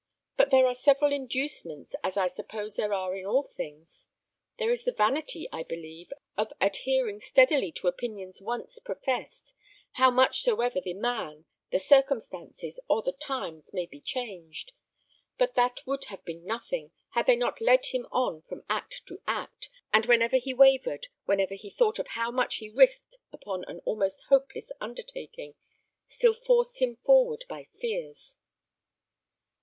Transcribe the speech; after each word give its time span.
But 0.35 0.49
there 0.49 0.65
are 0.65 0.73
several 0.73 1.13
inducements, 1.13 1.93
as 2.03 2.17
I 2.17 2.27
suppose 2.27 2.75
there 2.75 2.91
are 2.91 3.15
in 3.15 3.23
all 3.23 3.43
things. 3.43 4.07
There 4.57 4.71
is 4.71 4.83
the 4.83 4.91
vanity, 4.91 5.47
I 5.53 5.61
believe, 5.61 6.11
of 6.35 6.51
adhering 6.59 7.19
steadily 7.19 7.71
to 7.73 7.87
opinions 7.87 8.41
once 8.41 8.79
professed, 8.79 9.53
how 9.91 10.09
much 10.09 10.41
soever 10.41 10.81
the 10.81 10.95
man, 10.95 11.45
the 11.69 11.77
circumstances, 11.77 12.79
or 12.89 13.03
the 13.03 13.11
times 13.11 13.73
may 13.73 13.85
be 13.85 14.01
changed; 14.01 14.71
but 15.37 15.53
that 15.53 15.85
would 15.85 16.05
have 16.05 16.25
been 16.25 16.45
nothing, 16.45 16.89
had 17.11 17.27
they 17.27 17.35
not 17.35 17.61
led 17.61 17.85
him 17.85 18.07
on 18.11 18.41
from 18.41 18.63
act 18.71 19.03
to 19.05 19.21
act, 19.27 19.69
and 19.93 20.07
whenever 20.07 20.37
he 20.37 20.51
wavered, 20.51 21.09
whenever 21.25 21.53
he 21.53 21.69
thought 21.69 21.99
of 21.99 22.07
how 22.07 22.31
much 22.31 22.55
he 22.55 22.71
risked 22.71 23.19
upon 23.31 23.63
an 23.65 23.81
almost 23.85 24.19
hopeless 24.29 24.71
undertaking, 24.81 25.53
still 26.07 26.33
forced 26.33 26.79
him 26.81 26.95
forward 27.05 27.45
by 27.47 27.67
fears." 27.79 28.35